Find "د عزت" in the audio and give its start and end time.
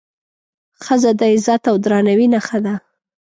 1.19-1.61